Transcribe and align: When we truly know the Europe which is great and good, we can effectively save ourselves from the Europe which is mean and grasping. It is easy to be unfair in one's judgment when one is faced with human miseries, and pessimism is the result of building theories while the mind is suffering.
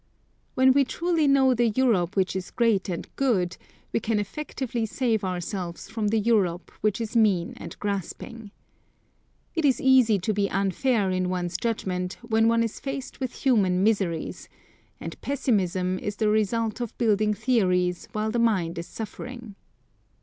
When 0.55 0.71
we 0.73 0.83
truly 0.83 1.27
know 1.27 1.53
the 1.53 1.67
Europe 1.67 2.15
which 2.15 2.35
is 2.35 2.49
great 2.49 2.89
and 2.89 3.07
good, 3.15 3.55
we 3.93 3.99
can 3.99 4.17
effectively 4.17 4.83
save 4.87 5.23
ourselves 5.23 5.89
from 5.89 6.07
the 6.07 6.17
Europe 6.17 6.71
which 6.81 6.99
is 6.99 7.15
mean 7.15 7.53
and 7.57 7.77
grasping. 7.77 8.49
It 9.53 9.63
is 9.63 9.79
easy 9.79 10.17
to 10.17 10.33
be 10.33 10.49
unfair 10.49 11.11
in 11.11 11.29
one's 11.29 11.55
judgment 11.55 12.17
when 12.23 12.47
one 12.47 12.63
is 12.63 12.79
faced 12.79 13.19
with 13.19 13.43
human 13.45 13.83
miseries, 13.83 14.49
and 14.99 15.21
pessimism 15.21 15.99
is 15.99 16.15
the 16.15 16.29
result 16.29 16.81
of 16.81 16.97
building 16.97 17.35
theories 17.35 18.07
while 18.11 18.31
the 18.31 18.39
mind 18.39 18.79
is 18.79 18.87
suffering. 18.87 19.53